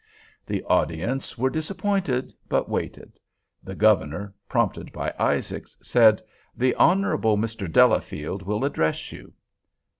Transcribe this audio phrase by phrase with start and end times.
[0.47, 3.19] The audience were disappointed, but waited.
[3.63, 6.23] The Governor, prompted by Isaacs, said,
[6.57, 7.71] "The Honorable Mr.
[7.71, 9.31] Delafield will address you."